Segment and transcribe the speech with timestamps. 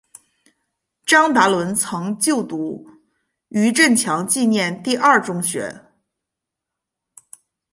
[1.05, 2.89] 张达伦曾就读
[3.49, 5.85] 余振强纪念第二中学。